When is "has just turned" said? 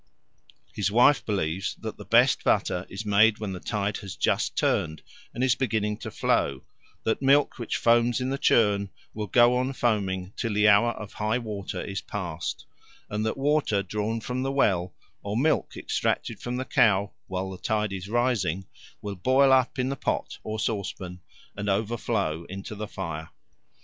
3.97-5.03